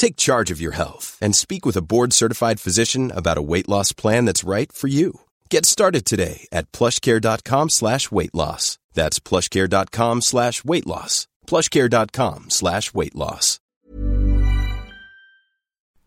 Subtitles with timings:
[0.00, 3.68] Take charge of your health and speak with a board certified physician about a weight
[3.68, 5.20] loss plan that's right for you.
[5.50, 8.78] Get started today at plushcare.com slash weight loss.
[8.94, 11.26] That's plushcare.com slash weight loss.
[11.46, 13.60] Plushcare.com slash weight loss.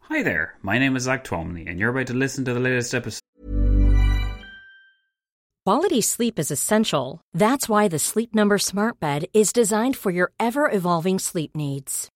[0.09, 2.95] Hi there, my name is Zach Twamley, and you're about to listen to the latest
[2.95, 3.21] episode.
[5.67, 7.21] Quality sleep is essential.
[7.31, 12.09] That's why the Sleep Number Smart Bed is designed for your ever evolving sleep needs.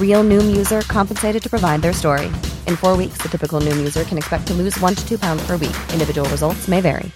[0.00, 2.28] Real Noom user compensated to provide their story.
[2.66, 5.46] In four weeks, the typical Noom user can expect to lose one to two pounds
[5.46, 5.76] per week.
[5.92, 7.12] Individual results may vary.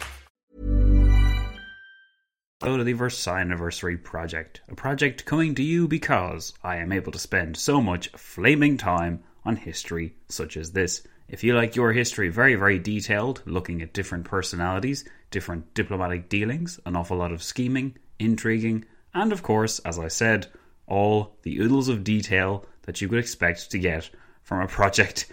[2.63, 7.11] Go to the Versailles Anniversary Project, a project coming to you because I am able
[7.13, 11.03] to spend so much flaming time on history such as this.
[11.27, 16.79] If you like your history very, very detailed, looking at different personalities, different diplomatic dealings,
[16.85, 20.49] an awful lot of scheming, intriguing, and of course, as I said,
[20.87, 24.11] all the oodles of detail that you could expect to get
[24.43, 25.31] from a project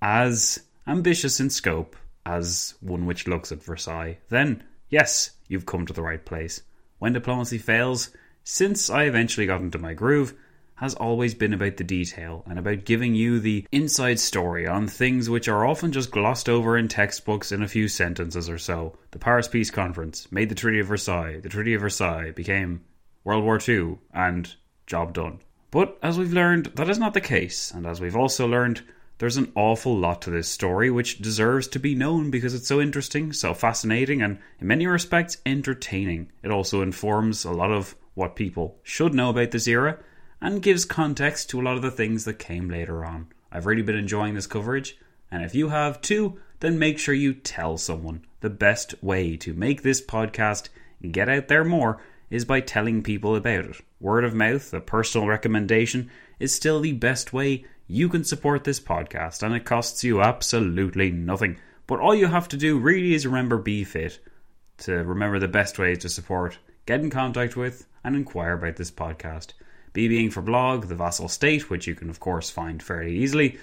[0.00, 1.96] as ambitious in scope
[2.26, 6.62] as one which looks at Versailles, then yes, you've come to the right place.
[6.98, 8.10] When diplomacy fails,
[8.44, 10.34] since I eventually got into my groove,
[10.76, 15.30] has always been about the detail and about giving you the inside story on things
[15.30, 18.96] which are often just glossed over in textbooks in a few sentences or so.
[19.12, 21.40] The Paris Peace Conference made the Treaty of Versailles.
[21.40, 22.84] The Treaty of Versailles became
[23.22, 24.54] World War II, and
[24.86, 25.40] job done.
[25.74, 28.82] But as we've learned, that is not the case, and as we've also learned,
[29.18, 32.80] there's an awful lot to this story which deserves to be known because it's so
[32.80, 36.30] interesting, so fascinating, and in many respects entertaining.
[36.44, 39.98] It also informs a lot of what people should know about this era
[40.40, 43.26] and gives context to a lot of the things that came later on.
[43.50, 44.96] I've really been enjoying this coverage,
[45.28, 48.24] and if you have too, then make sure you tell someone.
[48.42, 50.68] The best way to make this podcast
[51.10, 53.76] get out there more is by telling people about it.
[54.00, 58.80] Word of mouth, a personal recommendation, is still the best way you can support this
[58.80, 61.58] podcast, and it costs you absolutely nothing.
[61.86, 64.18] But all you have to do really is remember Be Fit
[64.78, 68.90] to remember the best ways to support, get in contact with, and inquire about this
[68.90, 69.52] podcast.
[69.92, 73.58] B being for blog, The Vassal State, which you can, of course, find fairly easily.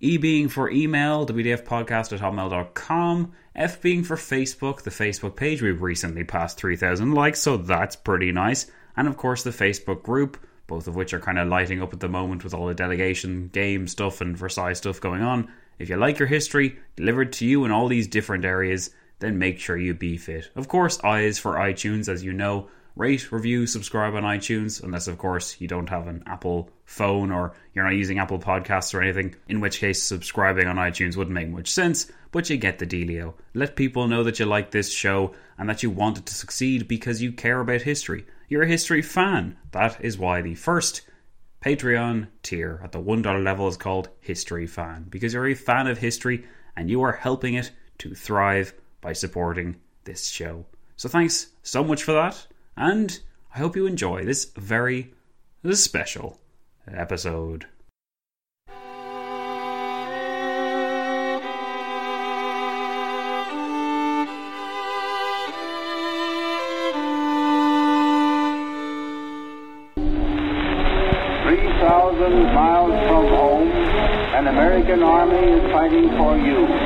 [0.00, 3.32] E being for email, WDFpodcast at hotmail.com.
[3.54, 5.62] F being for Facebook, the Facebook page.
[5.62, 8.66] We've recently passed 3,000 likes, so that's pretty nice.
[8.96, 12.00] And of course, the Facebook group, both of which are kind of lighting up at
[12.00, 15.50] the moment with all the delegation game stuff and Versailles stuff going on.
[15.78, 19.58] If you like your history delivered to you in all these different areas, then make
[19.58, 20.50] sure you be fit.
[20.54, 22.68] Of course, I is for iTunes, as you know.
[22.96, 27.54] Rate, review, subscribe on iTunes, unless, of course, you don't have an Apple phone or
[27.74, 31.48] you're not using Apple Podcasts or anything, in which case subscribing on iTunes wouldn't make
[31.48, 33.34] much sense, but you get the dealio.
[33.54, 36.88] Let people know that you like this show and that you want it to succeed
[36.88, 38.26] because you care about history.
[38.48, 39.56] You're a history fan.
[39.72, 41.02] That is why the first
[41.64, 45.98] Patreon tier at the $1 level is called History Fan, because you're a fan of
[45.98, 46.44] history
[46.76, 50.64] and you are helping it to thrive by supporting this show.
[50.96, 52.46] So thanks so much for that,
[52.76, 53.20] and
[53.54, 55.14] I hope you enjoy this very
[55.72, 56.38] special
[56.86, 57.66] episode.
[72.26, 76.85] Miles from home, an American army is fighting for you.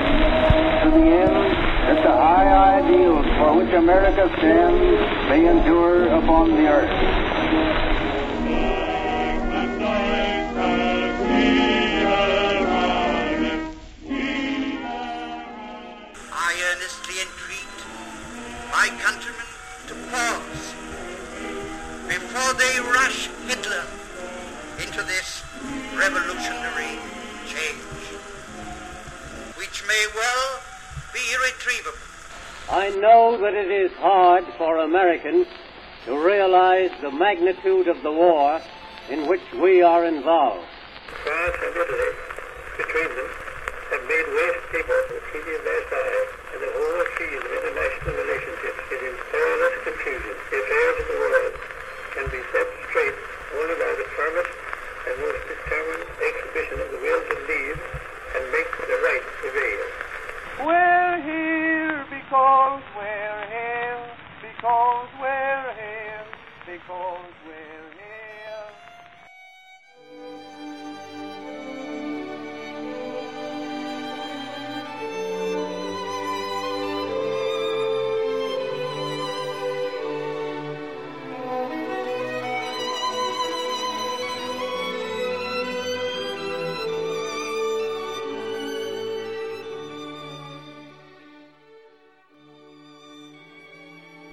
[3.57, 7.30] Which America stands may endure upon the earth.
[33.01, 35.47] Know that it is hard for Americans
[36.05, 38.61] to realize the magnitude of the war
[39.09, 40.69] in which we are involved.
[41.25, 42.13] France and Italy,
[42.77, 43.31] between them,
[43.89, 48.81] have made waste paper the Treaty of Versailles, and the whole field of international relationships
[48.93, 50.35] is in perilous confusion.
[50.53, 51.55] The affairs of the world
[52.15, 53.17] can be set straight
[53.57, 54.53] only by the firmest
[55.09, 59.85] and most determined exhibition of the will to lead and make the right prevail.
[60.69, 61.00] We're here
[62.31, 64.07] because we're here,
[64.41, 66.27] because we're here,
[66.65, 67.90] because we're here.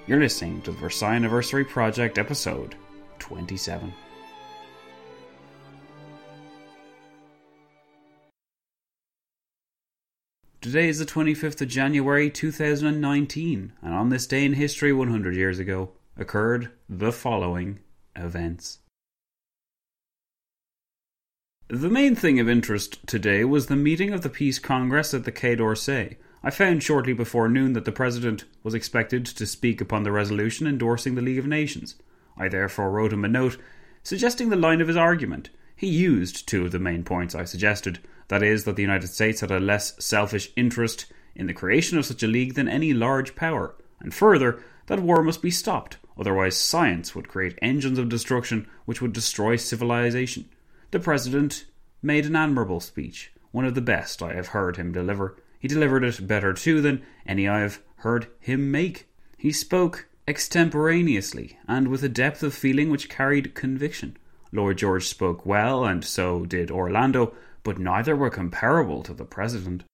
[0.08, 2.76] You're listening to the Versailles Anniversary Project episode
[3.18, 3.92] 27.
[10.62, 15.58] Today is the 25th of January 2019, and on this day in history 100 years
[15.58, 17.80] ago occurred the following
[18.16, 18.78] events.
[21.68, 25.32] The main thing of interest today was the meeting of the Peace Congress at the
[25.32, 26.16] Quai d'Orsay.
[26.48, 30.66] I found shortly before noon that the President was expected to speak upon the resolution
[30.66, 31.96] endorsing the League of Nations.
[32.38, 33.58] I therefore wrote him a note
[34.02, 35.50] suggesting the line of his argument.
[35.76, 37.98] He used two of the main points I suggested
[38.28, 41.04] that is, that the United States had a less selfish interest
[41.34, 45.22] in the creation of such a league than any large power, and further, that war
[45.22, 50.48] must be stopped, otherwise, science would create engines of destruction which would destroy civilization.
[50.92, 51.66] The President
[52.00, 55.36] made an admirable speech, one of the best I have heard him deliver.
[55.58, 59.08] He delivered it better too than any I have heard him make.
[59.36, 64.16] He spoke extemporaneously and with a depth of feeling which carried conviction.
[64.52, 69.84] Lloyd George spoke well, and so did Orlando, but neither were comparable to the President.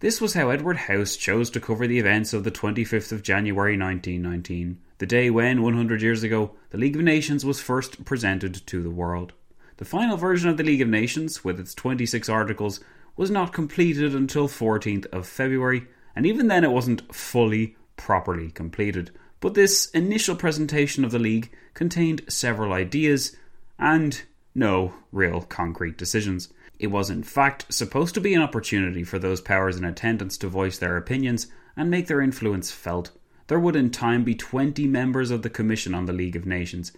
[0.00, 3.78] This was how Edward House chose to cover the events of the 25th of January
[3.78, 8.82] 1919, the day when, 100 years ago, the League of Nations was first presented to
[8.82, 9.32] the world.
[9.78, 12.80] The final version of the League of Nations, with its 26 articles,
[13.16, 19.10] was not completed until 14th of February, and even then it wasn't fully, properly completed.
[19.40, 23.36] But this initial presentation of the League contained several ideas
[23.78, 24.22] and
[24.54, 26.48] no real concrete decisions.
[26.78, 30.48] It was, in fact, supposed to be an opportunity for those powers in attendance to
[30.48, 33.10] voice their opinions and make their influence felt.
[33.48, 36.92] There would in time be 20 members of the Commission on the League of Nations,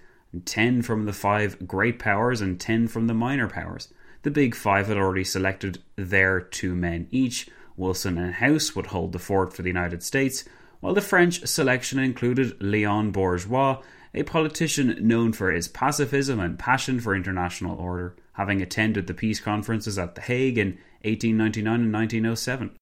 [0.45, 3.93] 10 from the five great powers and 10 from the minor powers.
[4.23, 7.49] The big five had already selected their two men each.
[7.77, 10.45] Wilson and House would hold the fort for the United States,
[10.81, 13.81] while the French selection included Leon Bourgeois,
[14.15, 19.41] a politician known for his pacifism and passion for international order, having attended the peace
[19.41, 22.77] conferences at The Hague in 1899 and 1907.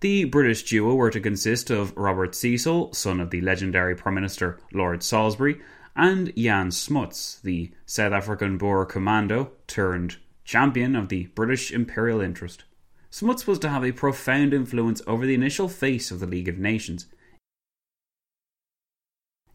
[0.00, 4.58] The British duo were to consist of Robert Cecil, son of the legendary Prime Minister
[4.72, 5.60] Lord Salisbury,
[5.96, 12.64] and Jan Smuts, the South African Boer commando turned champion of the British imperial interest.
[13.10, 16.58] Smuts was to have a profound influence over the initial face of the League of
[16.58, 17.06] Nations.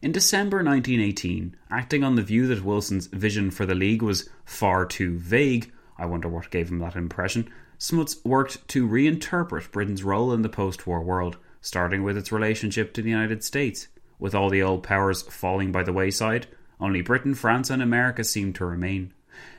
[0.01, 4.83] In December 1918, acting on the view that Wilson's vision for the League was far
[4.83, 10.33] too vague, I wonder what gave him that impression, Smuts worked to reinterpret Britain's role
[10.33, 13.87] in the post war world, starting with its relationship to the United States.
[14.21, 16.45] With all the old powers falling by the wayside,
[16.79, 19.13] only Britain, France, and America seemed to remain.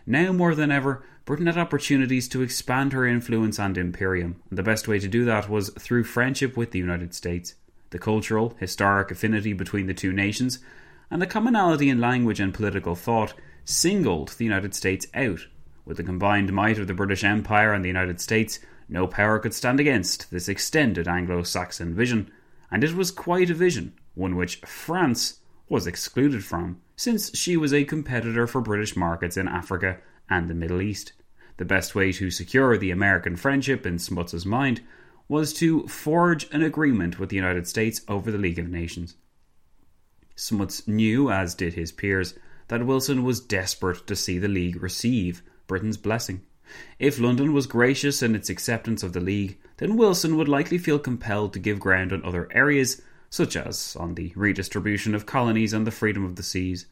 [0.07, 4.63] Now more than ever, Britain had opportunities to expand her influence and imperium, and the
[4.63, 7.57] best way to do that was through friendship with the United States.
[7.91, 10.61] The cultural, historic affinity between the two nations,
[11.11, 15.41] and the commonality in language and political thought, singled the United States out.
[15.85, 19.55] With the combined might of the British Empire and the United States, no power could
[19.55, 22.31] stand against this extended Anglo Saxon vision,
[22.71, 27.73] and it was quite a vision, one which France was excluded from, since she was
[27.73, 31.13] a competitor for British markets in Africa and the Middle East.
[31.57, 34.81] The best way to secure the American friendship in Smuts's mind
[35.29, 39.17] was to forge an agreement with the United States over the League of Nations.
[40.35, 42.35] Smuts knew, as did his peers,
[42.69, 46.43] that Wilson was desperate to see the League receive Britain's blessing.
[46.99, 50.99] If London was gracious in its acceptance of the League, then Wilson would likely feel
[50.99, 53.03] compelled to give ground on other areas,
[53.33, 56.85] such as on the redistribution of colonies and the freedom of the seas.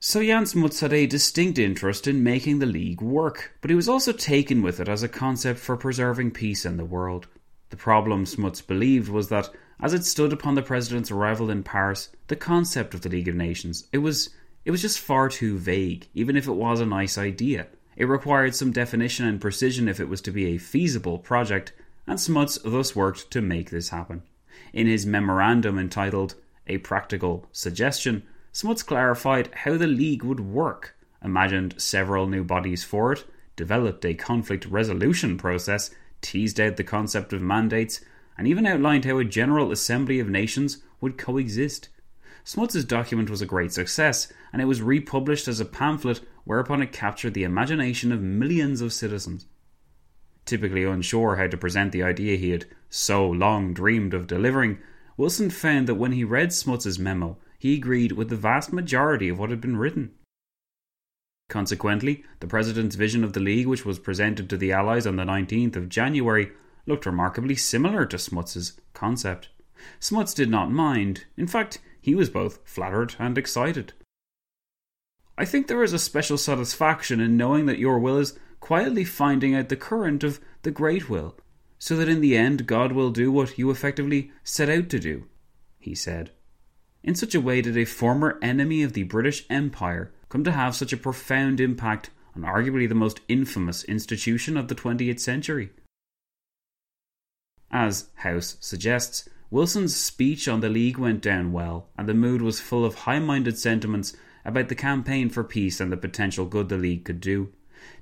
[0.00, 3.90] So Jan Smuts had a distinct interest in making the League work, but he was
[3.90, 7.26] also taken with it as a concept for preserving peace in the world.
[7.68, 12.08] The problem Smuts believed was that, as it stood upon the president's arrival in Paris,
[12.28, 14.30] the concept of the League of Nations, it was
[14.64, 17.66] it was just far too vague, even if it was a nice idea.
[17.96, 21.74] It required some definition and precision if it was to be a feasible project,
[22.06, 24.22] and Smuts thus worked to make this happen.
[24.72, 26.34] In his memorandum entitled
[26.66, 33.12] A Practical Suggestion, Smuts clarified how the League would work, imagined several new bodies for
[33.12, 33.24] it,
[33.56, 38.00] developed a conflict resolution process, teased out the concept of mandates,
[38.36, 41.88] and even outlined how a General Assembly of Nations would coexist.
[42.44, 46.92] Smuts's document was a great success, and it was republished as a pamphlet whereupon it
[46.92, 49.46] captured the imagination of millions of citizens.
[50.44, 54.78] Typically unsure how to present the idea he had so long dreamed of delivering,
[55.16, 59.38] Wilson found that when he read Smuts's memo, he agreed with the vast majority of
[59.38, 60.12] what had been written.
[61.48, 65.24] Consequently, the President's vision of the League, which was presented to the Allies on the
[65.24, 66.50] 19th of January,
[66.86, 69.48] looked remarkably similar to Smuts's concept.
[70.00, 71.26] Smuts did not mind.
[71.36, 73.92] In fact, he was both flattered and excited.
[75.38, 79.56] I think there is a special satisfaction in knowing that your will is quietly finding
[79.56, 81.36] out the current of the great will,
[81.80, 85.24] so that in the end God will do what you effectively set out to do,
[85.80, 86.30] he said.
[87.02, 90.76] In such a way did a former enemy of the British Empire come to have
[90.76, 95.70] such a profound impact on arguably the most infamous institution of the 20th century.
[97.72, 102.60] As House suggests, Wilson's speech on the League went down well, and the mood was
[102.60, 106.78] full of high minded sentiments about the campaign for peace and the potential good the
[106.78, 107.52] League could do.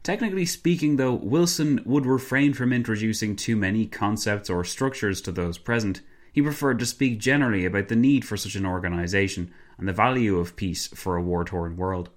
[0.03, 5.59] Technically speaking, though, Wilson would refrain from introducing too many concepts or structures to those
[5.59, 6.01] present.
[6.33, 10.39] He preferred to speak generally about the need for such an organisation and the value
[10.39, 12.11] of peace for a war torn world.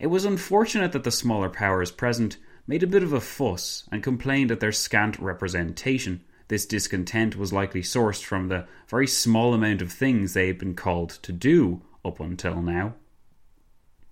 [0.00, 4.02] It was unfortunate that the smaller powers present made a bit of a fuss and
[4.02, 6.22] complained at their scant representation.
[6.48, 10.74] This discontent was likely sourced from the very small amount of things they had been
[10.74, 12.94] called to do up until now.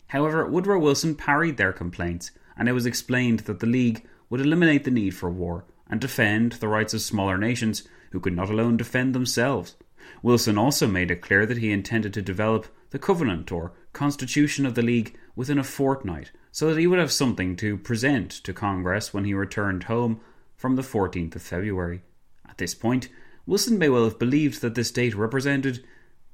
[0.08, 4.84] However, Woodrow Wilson parried their complaints, and it was explained that the League would eliminate
[4.84, 8.76] the need for war and defend the rights of smaller nations who could not alone
[8.76, 9.76] defend themselves.
[10.22, 14.74] Wilson also made it clear that he intended to develop the Covenant or Constitution of
[14.74, 19.14] the League within a fortnight, so that he would have something to present to Congress
[19.14, 20.20] when he returned home
[20.54, 22.02] from the 14th of February.
[22.46, 23.08] At this point,
[23.46, 25.82] Wilson may well have believed that this date represented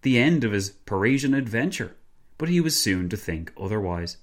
[0.02, 1.95] the end of his Parisian adventure,
[2.37, 4.16] but he was soon to think otherwise.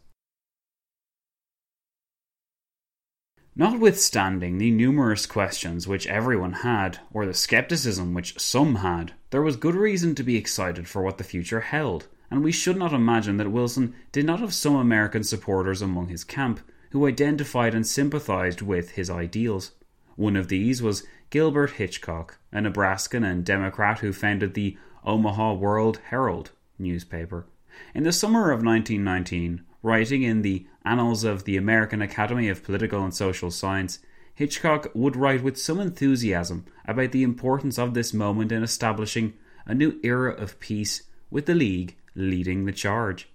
[3.55, 9.57] Notwithstanding the numerous questions which everyone had, or the skepticism which some had, there was
[9.57, 13.37] good reason to be excited for what the future held, and we should not imagine
[13.37, 18.63] that Wilson did not have some American supporters among his camp who identified and sympathized
[18.63, 19.73] with his ideals.
[20.15, 25.99] One of these was Gilbert Hitchcock, a Nebraskan and Democrat who founded the Omaha World
[26.05, 27.45] Herald newspaper.
[27.93, 33.03] In the summer of 1919, writing in the Annals of the American Academy of Political
[33.03, 33.99] and Social Science,
[34.33, 39.33] Hitchcock would write with some enthusiasm about the importance of this moment in establishing
[39.65, 43.29] a new era of peace with the League leading the charge.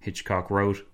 [0.00, 0.86] Hitchcock wrote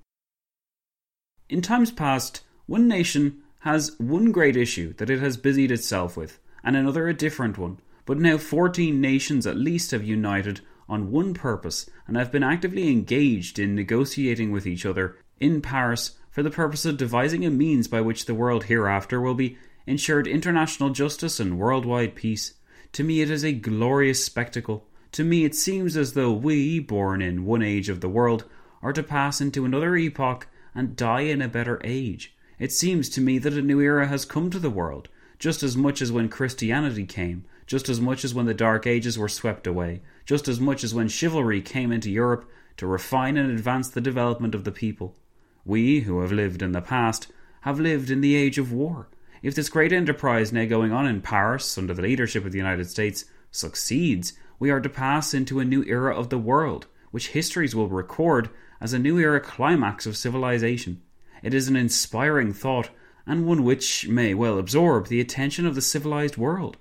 [1.49, 6.39] In times past, one nation has one great issue that it has busied itself with,
[6.63, 11.35] and another a different one, but now fourteen nations at least have united on one
[11.35, 16.51] purpose and have been actively engaged in negotiating with each other in Paris for the
[16.51, 21.41] purpose of devising a means by which the world hereafter will be ensured international justice
[21.41, 22.55] and worldwide peace.
[22.93, 24.87] To me, it is a glorious spectacle.
[25.13, 28.45] To me, it seems as though we, born in one age of the world,
[28.83, 32.35] are to pass into another epoch and die in a better age.
[32.59, 35.77] It seems to me that a new era has come to the world, just as
[35.77, 39.67] much as when Christianity came, just as much as when the Dark Ages were swept
[39.67, 43.99] away, just as much as when chivalry came into Europe to refine and advance the
[43.99, 45.17] development of the people.
[45.65, 47.29] We, who have lived in the past,
[47.63, 49.09] have lived in the age of war.
[49.43, 52.91] If this great enterprise now going on in Paris, under the leadership of the United
[52.91, 57.75] States, succeeds, we are to pass into a new era of the world, which histories
[57.75, 58.51] will record
[58.83, 61.01] as a new era climax of civilization.
[61.43, 62.91] It is an inspiring thought,
[63.27, 66.77] and one which may well absorb the attention of the civilized world.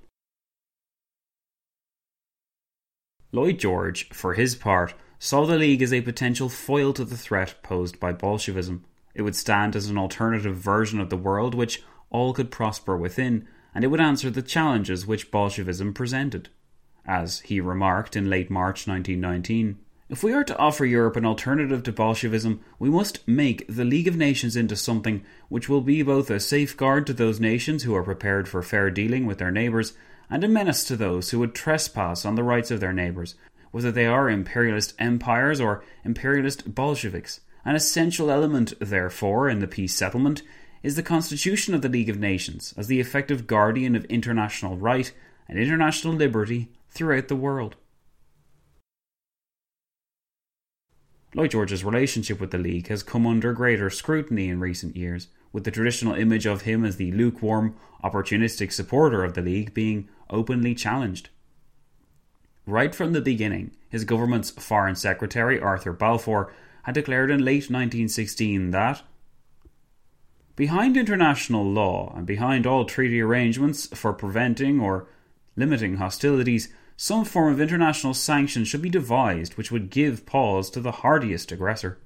[3.31, 7.55] Lloyd George, for his part, saw the League as a potential foil to the threat
[7.61, 8.85] posed by Bolshevism.
[9.13, 13.47] It would stand as an alternative version of the world which all could prosper within,
[13.75, 16.49] and it would answer the challenges which Bolshevism presented.
[17.05, 19.77] As he remarked in late March 1919,
[20.09, 24.07] if we are to offer Europe an alternative to Bolshevism, we must make the League
[24.07, 28.03] of Nations into something which will be both a safeguard to those nations who are
[28.03, 29.93] prepared for fair dealing with their neighbours
[30.29, 33.35] and a menace to those who would trespass on the rights of their neighbours,
[33.71, 37.41] whether they are imperialist empires or imperialist Bolsheviks.
[37.63, 40.41] An essential element, therefore, in the peace settlement
[40.83, 45.11] is the constitution of the League of Nations as the effective guardian of international right
[45.49, 47.75] and international liberty throughout the world.
[51.35, 55.65] Lloyd George's relationship with the League has come under greater scrutiny in recent years, with
[55.65, 60.75] the traditional image of him as the lukewarm, opportunistic supporter of the League being openly
[60.75, 61.29] challenged.
[62.65, 66.53] Right from the beginning, his government's Foreign Secretary, Arthur Balfour,
[66.83, 69.03] had declared in late 1916 that
[70.57, 75.07] Behind international law and behind all treaty arrangements for preventing or
[75.55, 80.81] limiting hostilities, some form of international sanction should be devised which would give pause to
[80.81, 81.99] the hardiest aggressor.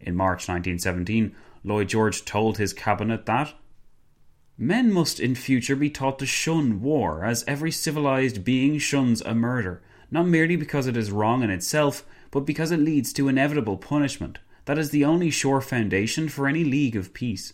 [0.00, 3.54] In March 1917, Lloyd George told his cabinet that
[4.56, 9.34] Men must in future be taught to shun war, as every civilized being shuns a
[9.34, 13.76] murder, not merely because it is wrong in itself, but because it leads to inevitable
[13.76, 14.38] punishment.
[14.66, 17.52] That is the only sure foundation for any league of peace.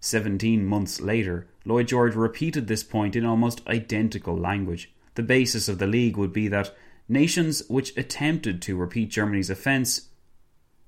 [0.00, 4.92] Seventeen months later, Lloyd George repeated this point in almost identical language.
[5.16, 6.74] The basis of the League would be that
[7.08, 10.09] nations which attempted to repeat Germany's offence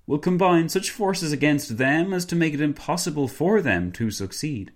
[0.06, 4.72] will combine such forces against them as to make it impossible for them to succeed.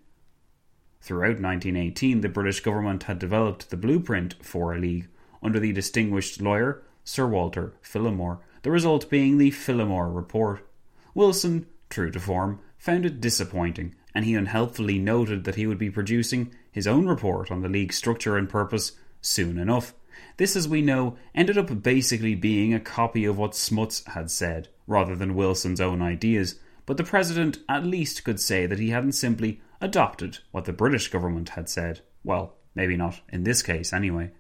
[1.00, 5.08] Throughout 1918, the British government had developed the blueprint for a league
[5.42, 10.68] under the distinguished lawyer Sir Walter Phillimore, the result being the Phillimore Report.
[11.14, 15.90] Wilson, true to form, found it disappointing and he unhelpfully noted that he would be
[15.90, 19.92] producing his own report on the league's structure and purpose soon enough.
[20.38, 24.68] This, as we know, ended up basically being a copy of what Smuts had said,
[24.86, 29.12] rather than Wilson's own ideas, but the President at least could say that he hadn't
[29.12, 32.00] simply adopted what the British government had said.
[32.24, 34.30] Well, maybe not in this case, anyway.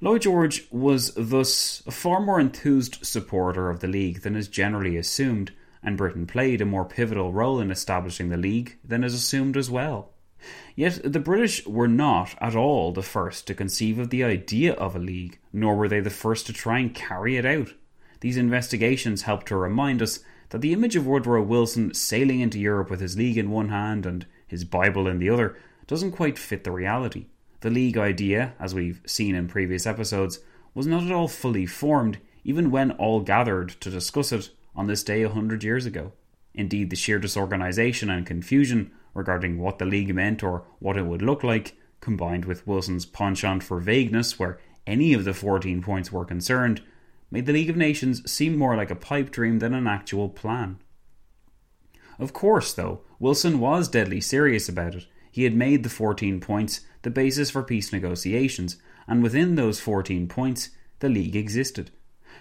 [0.00, 4.96] Lloyd George was thus a far more enthused supporter of the League than is generally
[4.96, 9.56] assumed, and Britain played a more pivotal role in establishing the League than is assumed
[9.56, 10.10] as well.
[10.74, 14.96] Yet the British were not at all the first to conceive of the idea of
[14.96, 17.74] a league, nor were they the first to try and carry it out.
[18.20, 22.90] These investigations help to remind us that the image of Woodrow Wilson sailing into Europe
[22.90, 25.56] with his league in one hand and his Bible in the other
[25.86, 27.26] doesn't quite fit the reality.
[27.60, 30.40] The league idea, as we've seen in previous episodes,
[30.74, 35.02] was not at all fully formed, even when all gathered to discuss it on this
[35.02, 36.12] day a hundred years ago.
[36.54, 41.22] Indeed, the sheer disorganisation and confusion regarding what the League meant or what it would
[41.22, 46.24] look like, combined with Wilson's penchant for vagueness where any of the 14 points were
[46.24, 46.82] concerned,
[47.30, 50.78] made the League of Nations seem more like a pipe dream than an actual plan.
[52.18, 55.06] Of course, though, Wilson was deadly serious about it.
[55.30, 58.76] He had made the 14 points the basis for peace negotiations,
[59.08, 60.70] and within those 14 points,
[61.00, 61.90] the League existed.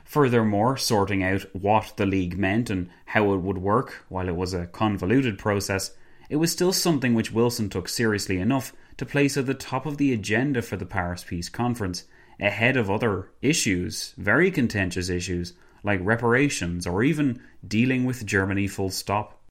[0.03, 4.53] Furthermore, sorting out what the League meant and how it would work, while it was
[4.53, 5.91] a convoluted process,
[6.31, 9.97] it was still something which Wilson took seriously enough to place at the top of
[9.97, 12.05] the agenda for the Paris Peace Conference,
[12.39, 15.51] ahead of other issues, very contentious issues,
[15.83, 19.43] like reparations or even dealing with Germany full stop.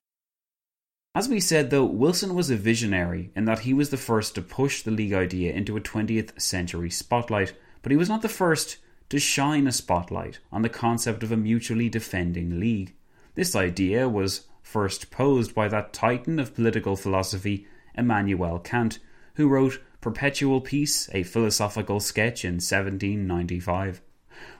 [1.13, 4.41] As we said, though, Wilson was a visionary in that he was the first to
[4.41, 8.77] push the League idea into a 20th century spotlight, but he was not the first
[9.09, 12.95] to shine a spotlight on the concept of a mutually defending League.
[13.35, 18.99] This idea was first posed by that titan of political philosophy, Immanuel Kant,
[19.35, 24.01] who wrote Perpetual Peace, a philosophical sketch in 1795.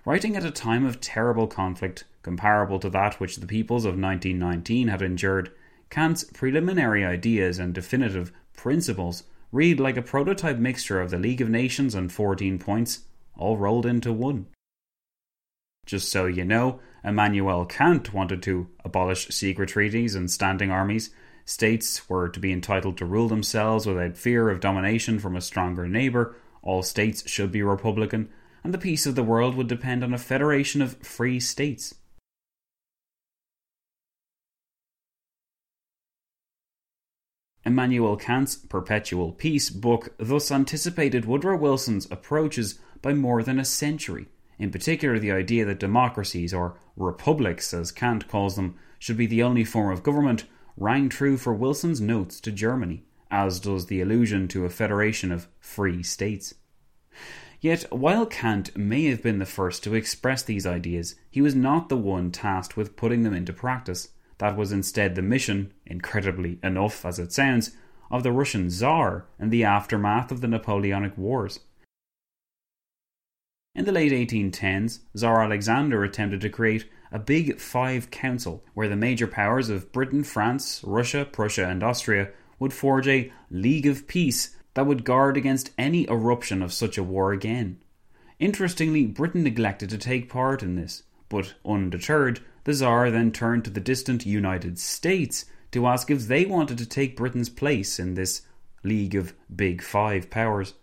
[0.05, 4.87] Writing at a time of terrible conflict, comparable to that which the peoples of 1919
[4.87, 5.51] had endured,
[5.89, 11.49] Kant's preliminary ideas and definitive principles read like a prototype mixture of the League of
[11.49, 13.01] Nations and 14 points,
[13.35, 14.45] all rolled into one.
[15.85, 21.09] Just so you know, Immanuel Kant wanted to abolish secret treaties and standing armies.
[21.45, 25.87] States were to be entitled to rule themselves without fear of domination from a stronger
[25.87, 26.35] neighbour.
[26.61, 28.29] All states should be republican,
[28.63, 31.95] and the peace of the world would depend on a federation of free states.
[37.65, 44.27] Immanuel Kant's Perpetual Peace book thus anticipated Woodrow Wilson's approaches by more than a century.
[44.61, 49.41] In particular, the idea that democracies, or republics as Kant calls them, should be the
[49.41, 50.45] only form of government
[50.77, 55.47] rang true for Wilson's notes to Germany, as does the allusion to a federation of
[55.59, 56.53] free states.
[57.59, 61.89] Yet, while Kant may have been the first to express these ideas, he was not
[61.89, 64.09] the one tasked with putting them into practice.
[64.37, 67.71] That was instead the mission, incredibly enough as it sounds,
[68.11, 71.61] of the Russian Tsar in the aftermath of the Napoleonic Wars.
[73.73, 78.97] In the late 1810s, Tsar Alexander attempted to create a Big Five Council where the
[78.97, 84.57] major powers of Britain, France, Russia, Prussia, and Austria would forge a League of Peace
[84.73, 87.79] that would guard against any eruption of such a war again.
[88.39, 93.71] Interestingly, Britain neglected to take part in this, but undeterred, the Tsar then turned to
[93.71, 98.41] the distant United States to ask if they wanted to take Britain's place in this
[98.83, 100.73] League of Big Five powers.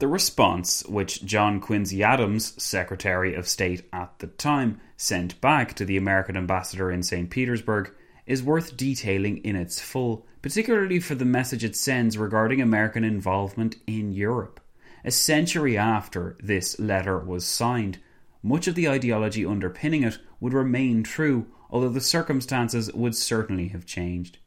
[0.00, 5.84] The response, which John Quincy Adams, Secretary of State at the time, sent back to
[5.84, 7.30] the American ambassador in St.
[7.30, 7.92] Petersburg,
[8.26, 13.76] is worth detailing in its full, particularly for the message it sends regarding American involvement
[13.86, 14.58] in Europe.
[15.04, 17.98] A century after this letter was signed,
[18.42, 23.86] much of the ideology underpinning it would remain true, although the circumstances would certainly have
[23.86, 24.38] changed.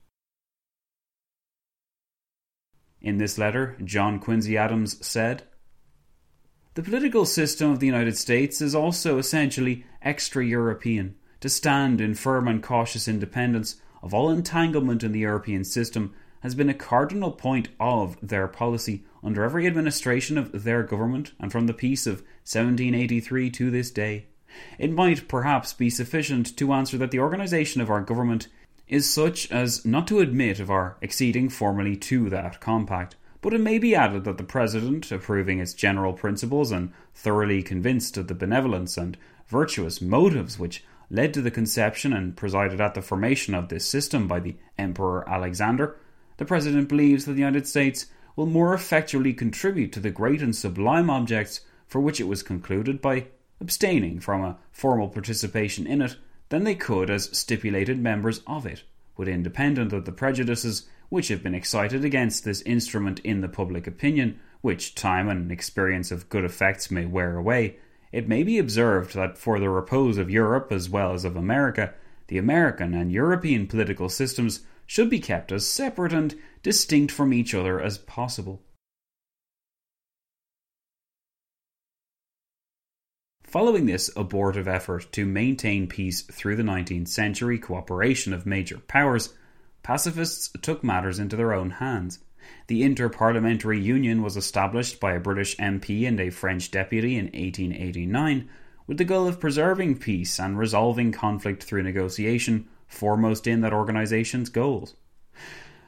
[3.02, 5.44] In this letter, John Quincy Adams said
[6.74, 12.16] The political system of the United States is also essentially extra European, to stand in
[12.16, 17.32] firm and cautious independence of all entanglement in the European system has been a cardinal
[17.32, 22.22] point of their policy under every administration of their government and from the peace of
[22.46, 24.28] 1783 to this day.
[24.80, 28.48] It might perhaps be sufficient to answer that the organisation of our government
[28.88, 33.16] is such as not to admit of our acceding formally to that compact.
[33.42, 38.18] But it may be added that the President, approving its general principles and thoroughly convinced
[38.18, 43.02] of the benevolence and virtuous motives which led to the conception and presided at the
[43.02, 45.98] formation of this system by the Emperor Alexander,
[46.38, 50.56] the President believes that the United States will more effectually contribute to the great and
[50.56, 53.28] sublime objects for which it was concluded by
[53.60, 56.16] abstaining from a formal participation in it
[56.50, 58.84] than they could as stipulated members of it,
[59.18, 63.88] but independent of the prejudices which have been excited against this instrument in the public
[63.88, 67.78] opinion, which time and experience of good effects may wear away,
[68.12, 71.94] it may be observed that for the repose of Europe as well as of America,
[72.28, 77.54] the American and European political systems should be kept as separate and distinct from each
[77.54, 78.62] other as possible.
[83.58, 89.34] Following this abortive effort to maintain peace through the 19th century cooperation of major powers,
[89.82, 92.20] pacifists took matters into their own hands.
[92.68, 98.48] The Interparliamentary Union was established by a British MP and a French deputy in 1889
[98.86, 104.50] with the goal of preserving peace and resolving conflict through negotiation, foremost in that organization's
[104.50, 104.94] goals.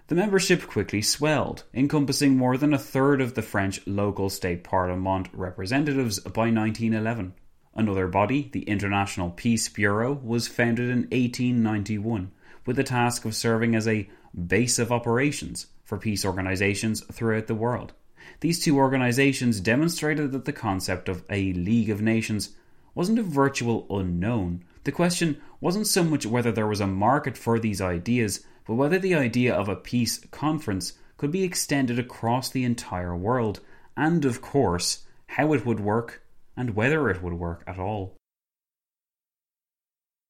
[0.08, 5.28] The membership quickly swelled, encompassing more than a third of the French local state parliament
[5.34, 7.36] representatives by 1911.
[7.80, 12.30] Another body, the International Peace Bureau, was founded in 1891
[12.66, 14.10] with the task of serving as a
[14.48, 17.94] base of operations for peace organizations throughout the world.
[18.42, 22.50] These two organizations demonstrated that the concept of a League of Nations
[22.96, 24.66] wasn't a virtual unknown.
[24.84, 29.00] The question wasn't so much whether there was a market for these ideas, but whether
[29.00, 33.62] the idea of a peace conference could be extended across the entire world,
[33.96, 36.22] and of course, how it would work
[36.60, 38.18] and whether it would work at all.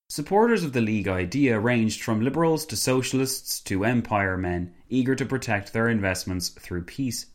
[0.09, 5.25] Supporters of the League idea ranged from liberals to socialists to empire men eager to
[5.25, 7.25] protect their investments through peace.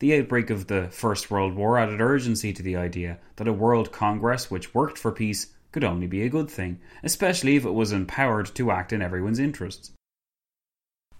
[0.00, 3.92] The outbreak of the First World War added urgency to the idea that a world
[3.92, 7.92] congress which worked for peace could only be a good thing, especially if it was
[7.92, 9.92] empowered to act in everyone's interests.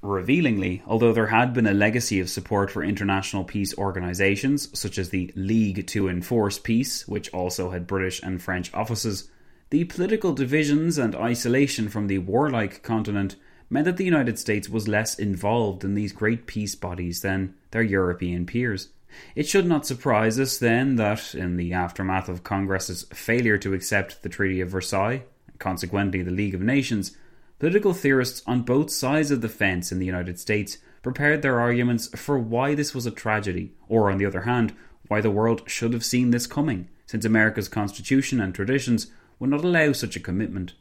[0.02, 5.10] Revealingly, although there had been a legacy of support for international peace organisations, such as
[5.10, 9.28] the League to Enforce Peace, which also had British and French offices,
[9.68, 13.36] the political divisions and isolation from the warlike continent
[13.68, 17.82] meant that the United States was less involved in these great peace bodies than their
[17.82, 18.88] European peers.
[19.36, 24.22] It should not surprise us then that, in the aftermath of Congress's failure to accept
[24.22, 27.16] the Treaty of Versailles, and consequently the League of Nations,
[27.61, 32.09] political theorists on both sides of the fence in the United States prepared their arguments
[32.18, 34.75] for why this was a tragedy, or on the other hand,
[35.09, 39.62] why the world should have seen this coming, since America's constitution and traditions would not
[39.62, 40.73] allow such a commitment.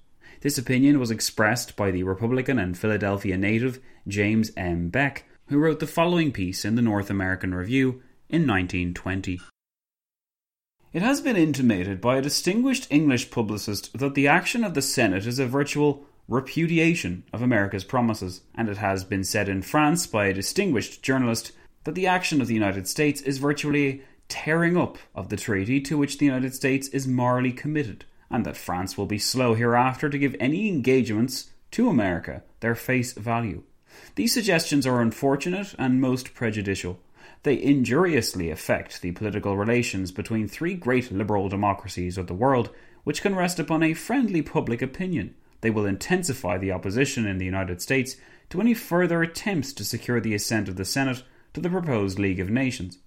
[0.42, 4.88] This opinion was expressed by the Republican and Philadelphia native James M.
[4.90, 9.42] Beck, who wrote the following piece in the North American Review in 1920.
[10.94, 15.28] It has been intimated by a distinguished English publicist that the action of the Senate
[15.28, 20.28] is a virtual repudiation of America's promises, and it has been said in France by
[20.28, 21.52] a distinguished journalist
[21.84, 25.98] that the action of the United States is virtually tearing up of the treaty to
[25.98, 30.20] which the United States is morally committed and that France will be slow hereafter to
[30.20, 33.64] give any engagements to America their face value.
[34.16, 37.00] These suggestions are unfortunate and most prejudicial.
[37.44, 42.70] They injuriously affect the political relations between three great liberal democracies of the world,
[43.04, 45.34] which can rest upon a friendly public opinion.
[45.62, 48.16] They will intensify the opposition in the United States
[48.50, 52.40] to any further attempts to secure the assent of the Senate to the proposed League
[52.40, 53.00] of Nations.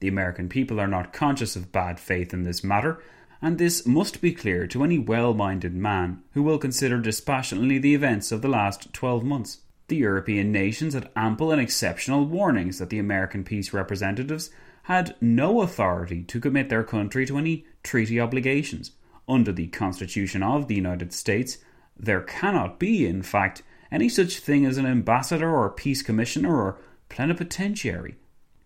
[0.00, 3.02] The American people are not conscious of bad faith in this matter,
[3.40, 7.94] and this must be clear to any well minded man who will consider dispassionately the
[7.94, 9.58] events of the last 12 months.
[9.88, 14.50] The European nations had ample and exceptional warnings that the American peace representatives
[14.84, 18.92] had no authority to commit their country to any treaty obligations.
[19.28, 21.58] Under the Constitution of the United States,
[21.98, 26.78] there cannot be, in fact, any such thing as an ambassador or peace commissioner or
[27.08, 28.16] plenipotentiary.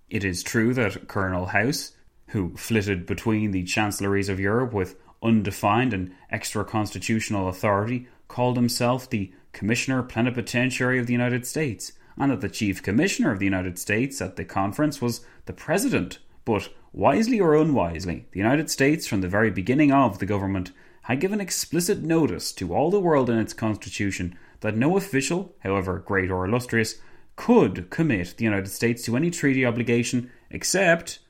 [0.09, 1.93] It is true that Colonel House,
[2.29, 9.09] who flitted between the chancelleries of Europe with undefined and extra constitutional authority, called himself
[9.09, 13.79] the Commissioner Plenipotentiary of the United States, and that the Chief Commissioner of the United
[13.79, 16.19] States at the conference was the President.
[16.45, 20.73] But, wisely or unwisely, the United States, from the very beginning of the government,
[21.03, 25.99] had given explicit notice to all the world in its constitution that no official, however
[25.99, 27.01] great or illustrious,
[27.37, 31.21] could commit the United States to any treaty obligation except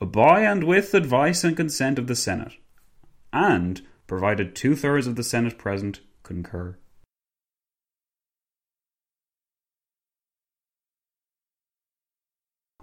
[0.00, 2.52] by and with advice and consent of the Senate,
[3.32, 6.76] and provided two thirds of the Senate present concur.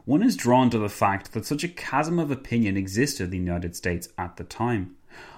[0.06, 3.38] One is drawn to the fact that such a chasm of opinion existed in the
[3.38, 4.96] United States at the time.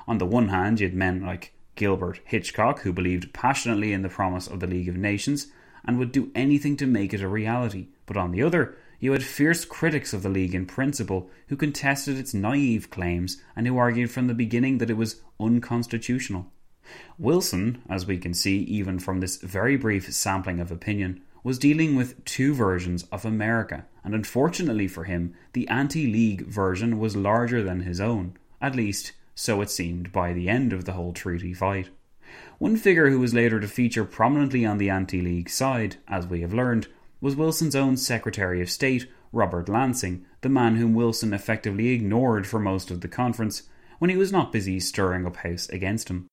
[0.10, 4.10] On the one hand, you had men like Gilbert Hitchcock, who believed passionately in the
[4.10, 5.48] promise of the League of Nations
[5.86, 7.88] and would do anything to make it a reality.
[8.06, 12.18] But on the other, you had fierce critics of the League in principle who contested
[12.18, 16.52] its naive claims and who argued from the beginning that it was unconstitutional.
[17.18, 21.96] Wilson, as we can see even from this very brief sampling of opinion, was dealing
[21.96, 27.64] with two versions of America, and unfortunately for him, the anti League version was larger
[27.64, 31.54] than his own, at least so it seemed by the end of the whole treaty
[31.54, 31.88] fight.
[32.58, 36.42] One figure who was later to feature prominently on the anti League side, as we
[36.42, 36.88] have learned,
[37.22, 42.60] was Wilson's own Secretary of State, Robert Lansing, the man whom Wilson effectively ignored for
[42.60, 43.64] most of the conference
[44.00, 46.28] when he was not busy stirring up House against him.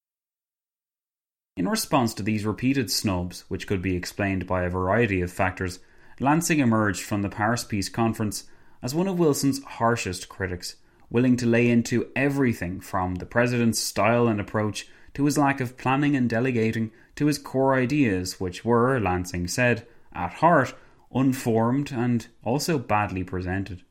[1.57, 5.79] In response to these repeated snubs, which could be explained by a variety of factors,
[6.19, 8.49] Lansing emerged from the Paris Peace Conference
[8.83, 10.75] as one of Wilson's harshest critics,
[11.11, 15.77] willing to lay into everything from the president's style and approach to his lack of
[15.77, 20.75] planning and delegating to his core ideas, which were, Lansing said, at heart,
[21.15, 23.83] unformed and also badly presented.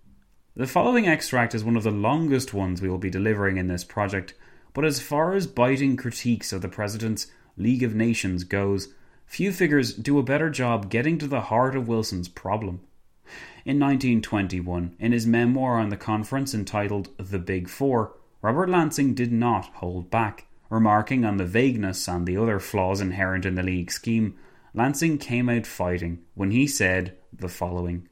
[0.54, 3.86] The following extract is one of the longest ones we will be delivering in this
[3.86, 4.34] project,
[4.73, 8.89] but as far as biting critiques of the President's League of Nations goes,
[9.26, 12.82] few figures do a better job getting to the heart of Wilson's problem.
[13.66, 19.32] In 1921, in his memoir on the conference entitled The Big Four, Robert Lansing did
[19.32, 23.92] not hold back, remarking on the vagueness and the other flaws inherent in the League
[23.92, 24.36] scheme
[24.76, 28.10] Lansing came out fighting when he said the following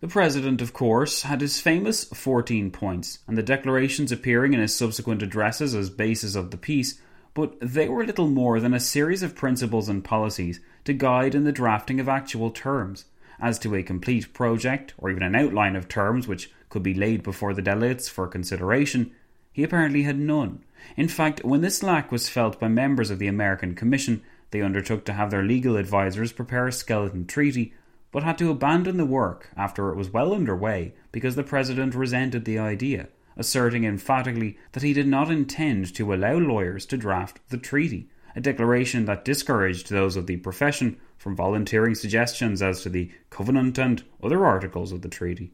[0.00, 4.74] The President, of course, had his famous 14 points, and the declarations appearing in his
[4.74, 7.00] subsequent addresses as bases of the peace,
[7.32, 11.44] but they were little more than a series of principles and policies to guide in
[11.44, 13.06] the drafting of actual terms.
[13.40, 17.22] As to a complete project, or even an outline of terms which could be laid
[17.22, 19.12] before the delegates for consideration,
[19.50, 20.62] he apparently had none.
[20.98, 25.06] In fact, when this lack was felt by members of the American Commission, they undertook
[25.06, 27.72] to have their legal advisers prepare a skeleton treaty
[28.12, 32.44] but had to abandon the work after it was well underway because the President resented
[32.44, 37.58] the idea, asserting emphatically that he did not intend to allow lawyers to draft the
[37.58, 43.10] treaty, a declaration that discouraged those of the profession from volunteering suggestions as to the
[43.30, 45.52] covenant and other articles of the treaty.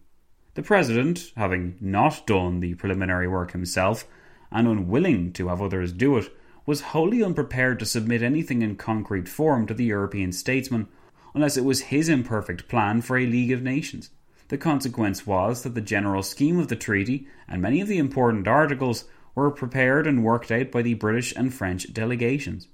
[0.55, 4.07] The President, having not done the preliminary work himself,
[4.51, 6.29] and unwilling to have others do it,
[6.67, 10.89] was wholly unprepared to submit anything in concrete form to the European statesmen
[11.35, 14.11] unless it was his imperfect plan for a League of Nations.
[14.49, 18.47] The consequence was that the general scheme of the treaty and many of the important
[18.47, 22.69] articles were prepared and worked out by the British and French delegations.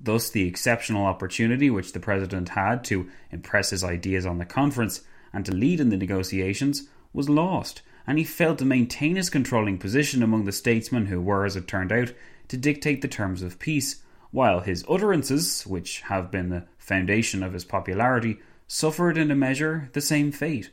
[0.00, 5.02] Thus, the exceptional opportunity which the President had to impress his ideas on the conference
[5.32, 9.76] and to lead in the negotiations was lost, and he failed to maintain his controlling
[9.76, 12.12] position among the statesmen who were, as it turned out,
[12.48, 17.52] to dictate the terms of peace, while his utterances, which have been the foundation of
[17.52, 20.70] his popularity, suffered in a measure the same fate.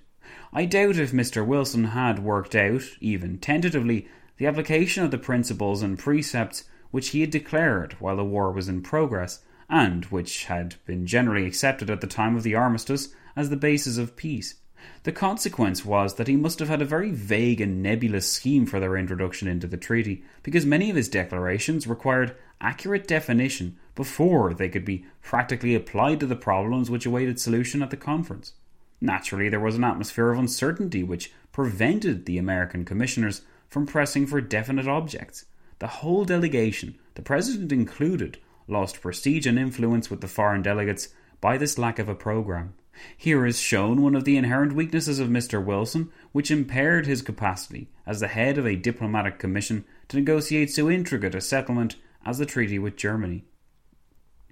[0.52, 1.46] I doubt if Mr.
[1.46, 7.22] Wilson had worked out, even tentatively, the application of the principles and precepts which he
[7.22, 12.00] had declared while the war was in progress, and which had been generally accepted at
[12.02, 14.56] the time of the armistice as the basis of peace.
[15.04, 18.80] The consequence was that he must have had a very vague and nebulous scheme for
[18.80, 24.70] their introduction into the treaty, because many of his declarations required accurate definition before they
[24.70, 28.54] could be practically applied to the problems which awaited solution at the conference.
[29.02, 34.42] Naturally, there was an atmosphere of uncertainty which prevented the American commissioners from pressing for
[34.42, 35.46] definite objects.
[35.80, 38.38] The whole delegation, the President included,
[38.68, 41.10] lost prestige and influence with the foreign delegates
[41.42, 42.74] by this lack of a programme.
[43.18, 45.64] Here is shown one of the inherent weaknesses of Mr.
[45.64, 50.90] Wilson, which impaired his capacity as the head of a diplomatic commission to negotiate so
[50.90, 53.46] intricate a settlement as the treaty with Germany.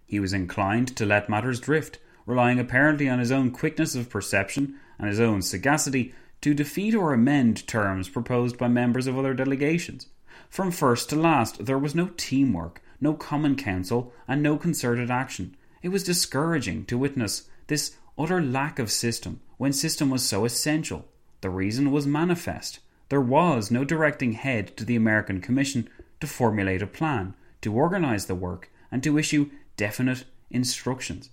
[0.06, 4.76] He was inclined to let matters drift, relying apparently on his own quickness of perception
[5.00, 10.08] and his own sagacity to defeat or amend terms proposed by members of other delegations.
[10.50, 15.56] From first to last, there was no teamwork, no common counsel, and no concerted action.
[15.82, 21.06] It was discouraging to witness this utter lack of system when system was so essential.
[21.42, 22.80] The reason was manifest.
[23.10, 28.28] There was no directing head to the American Commission to formulate a plan, to organize
[28.28, 31.30] the work, and to issue definite instructions.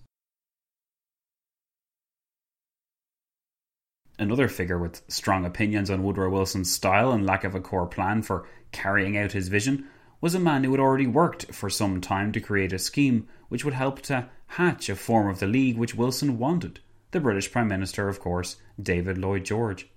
[4.19, 8.23] Another figure with strong opinions on Woodrow Wilson's style and lack of a core plan
[8.23, 9.89] for carrying out his vision
[10.21, 13.65] was a man who had already worked for some time to create a scheme which
[13.65, 16.81] would help to hatch a form of the League which Wilson wanted.
[17.13, 19.89] The British Prime Minister, of course, David Lloyd George.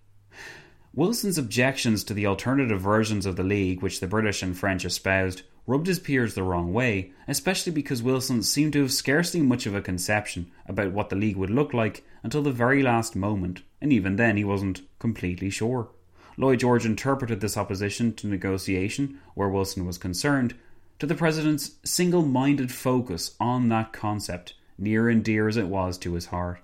[0.96, 5.42] Wilson's objections to the alternative versions of the League which the British and French espoused
[5.66, 9.74] rubbed his peers the wrong way, especially because Wilson seemed to have scarcely much of
[9.74, 13.92] a conception about what the league would look like until the very last moment, and
[13.92, 15.90] even then he wasn't completely sure.
[16.38, 20.54] Lloyd George interpreted this opposition to negotiation, where Wilson was concerned,
[21.00, 25.98] to the President's single minded focus on that concept, near and dear as it was
[25.98, 26.60] to his heart.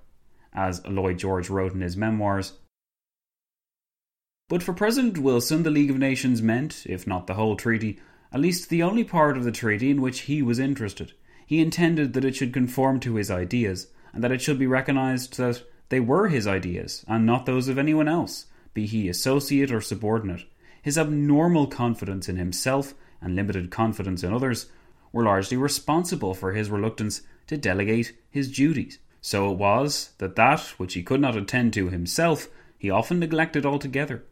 [0.54, 2.54] As Lloyd George wrote in his memoirs,
[4.50, 8.00] but for President Wilson, the League of Nations meant, if not the whole treaty,
[8.34, 11.14] at least the only part of the treaty in which he was interested.
[11.46, 15.38] He intended that it should conform to his ideas, and that it should be recognized
[15.38, 19.82] that they were his ideas, and not those of anyone else, be he associate or
[19.82, 20.46] subordinate.
[20.82, 24.68] His abnormal confidence in himself and limited confidence in others
[25.12, 29.00] were largely responsible for his reluctance to delegate his duties.
[29.22, 33.66] So it was that that which he could not attend to himself, he often neglected
[33.66, 34.24] altogether.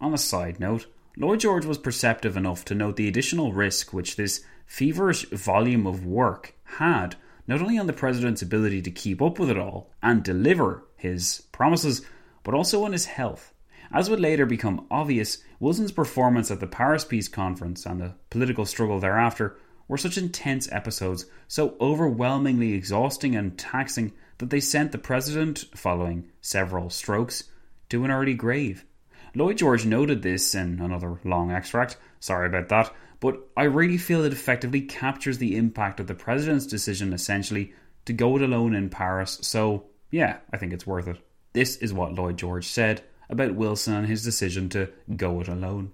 [0.00, 0.86] On a side note,
[1.16, 6.06] Lloyd George was perceptive enough to note the additional risk which this feverish volume of
[6.06, 10.22] work had not only on the president's ability to keep up with it all and
[10.22, 12.00] deliver his promises,
[12.44, 13.52] but also on his health.
[13.92, 18.64] As would later become obvious, Wilson's performance at the Paris Peace Conference and the political
[18.64, 24.98] struggle thereafter were such intense episodes, so overwhelmingly exhausting and taxing, that they sent the
[24.98, 27.44] president, following several strokes,
[27.88, 28.86] to an early grave.
[29.34, 31.96] Lloyd George noted this in another long extract.
[32.18, 32.92] Sorry about that.
[33.20, 37.74] But I really feel it effectively captures the impact of the President's decision essentially
[38.06, 41.18] to go it alone in Paris, so yeah, I think it's worth it.
[41.52, 45.92] This is what Lloyd George said about Wilson and his decision to go it alone.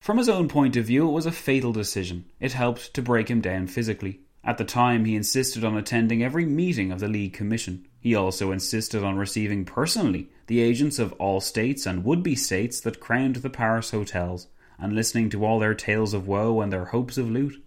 [0.00, 2.26] From his own point of view, it was a fatal decision.
[2.38, 4.20] It helped to break him down physically.
[4.46, 7.86] At the time, he insisted on attending every meeting of the League Commission.
[7.98, 12.78] He also insisted on receiving personally the agents of all states and would be states
[12.80, 16.86] that crowned the Paris hotels, and listening to all their tales of woe and their
[16.86, 17.62] hopes of loot.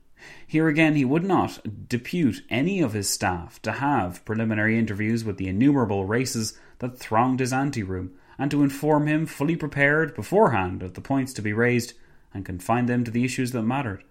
[0.45, 5.37] Here again, he would not depute any of his staff to have preliminary interviews with
[5.37, 10.93] the innumerable races that thronged his anteroom, and to inform him fully prepared beforehand of
[10.93, 11.93] the points to be raised,
[12.33, 14.03] and confine them to the issues that mattered.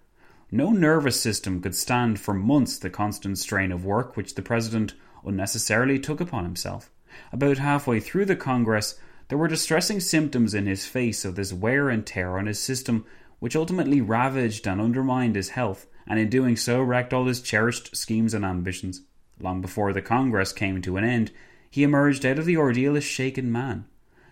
[0.51, 4.93] No nervous system could stand for months the constant strain of work which the President
[5.25, 6.89] unnecessarily took upon himself.
[7.33, 11.89] About halfway through the Congress, there were distressing symptoms in his face of this wear
[11.89, 13.05] and tear on his system,
[13.39, 17.97] which ultimately ravaged and undermined his health, and in doing so wrecked all his cherished
[17.97, 19.01] schemes and ambitions.
[19.41, 21.31] Long before the Congress came to an end,
[21.69, 23.85] he emerged out of the ordeal a shaken man.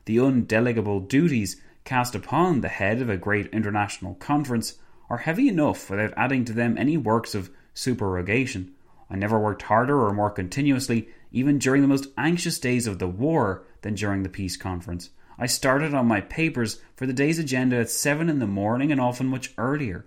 [0.05, 4.76] The undelegable duties cast upon the head of a great international conference
[5.10, 8.74] are heavy enough without adding to them any works of supererogation.
[9.10, 13.08] I never worked harder or more continuously, even during the most anxious days of the
[13.08, 15.12] war, than during the peace conference.
[15.38, 19.01] I started on my papers for the day's agenda at seven in the morning and
[19.01, 20.06] often much earlier.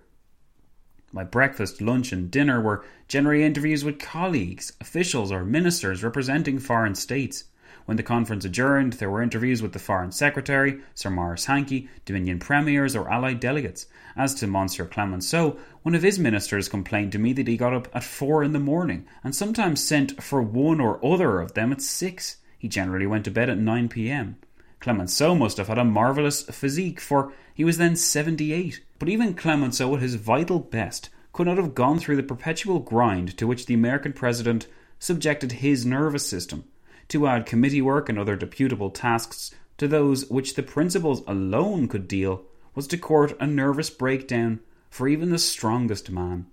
[1.11, 6.95] My breakfast, lunch, and dinner were generally interviews with colleagues, officials, or ministers representing foreign
[6.95, 7.45] states.
[7.85, 12.39] When the conference adjourned, there were interviews with the Foreign Secretary, Sir Maurice Hankey, Dominion
[12.39, 13.87] Premiers, or Allied delegates.
[14.15, 17.87] As to Monsieur Clemenceau, one of his ministers complained to me that he got up
[17.93, 21.81] at four in the morning, and sometimes sent for one or other of them at
[21.81, 22.37] six.
[22.57, 24.37] He generally went to bed at 9 p.m.
[24.79, 28.81] Clemenceau must have had a marvellous physique, for he was then 78.
[28.97, 33.37] But even Clemenceau, at his vital best, could not have gone through the perpetual grind
[33.37, 34.67] to which the American president
[34.99, 36.65] subjected his nervous system
[37.09, 42.07] to add committee work and other deputable tasks to those which the principals alone could
[42.07, 42.43] deal
[42.75, 46.47] was to court a nervous breakdown for even the strongest man.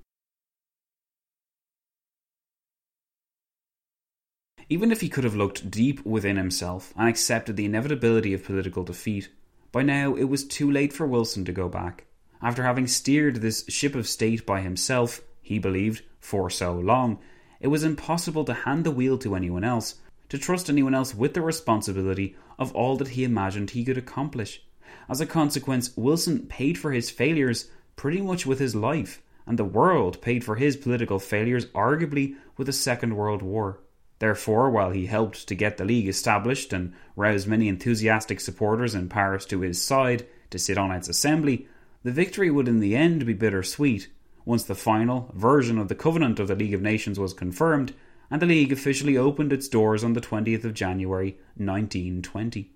[4.69, 8.83] Even if he could have looked deep within himself and accepted the inevitability of political
[8.83, 9.29] defeat,
[9.71, 12.07] by now it was too late for Wilson to go back.
[12.43, 17.19] After having steered this ship of state by himself, he believed, for so long,
[17.61, 19.95] it was impossible to hand the wheel to anyone else
[20.29, 24.63] to trust anyone else with the responsibility of all that he imagined he could accomplish.
[25.09, 29.65] As a consequence, Wilson paid for his failures pretty much with his life, and the
[29.65, 33.81] world paid for his political failures arguably with the Second World War.
[34.19, 39.09] Therefore, while he helped to get the League established and roused many enthusiastic supporters in
[39.09, 41.69] Paris to his side to sit on its assembly,
[42.03, 44.09] the victory would in the end be bittersweet.
[44.45, 47.93] Once the final version of the Covenant of the League of Nations was confirmed,
[48.31, 52.73] and the League officially opened its doors on the 20th of January 1920.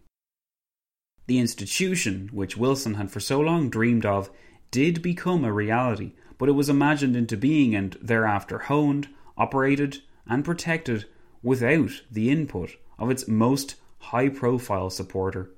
[1.27, 4.31] The institution, which Wilson had for so long dreamed of,
[4.71, 10.45] did become a reality, but it was imagined into being and thereafter honed, operated, and
[10.45, 11.07] protected
[11.43, 15.51] without the input of its most high profile supporter.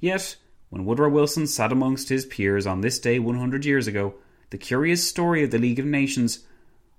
[0.00, 0.36] Yet,
[0.68, 4.14] when Woodrow Wilson sat amongst his peers on this day 100 years ago,
[4.50, 6.44] the curious story of the League of Nations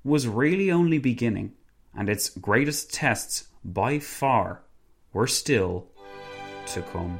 [0.04, 1.54] was really only beginning
[1.98, 4.62] and its greatest tests by far
[5.12, 5.88] were still
[6.68, 7.20] to come.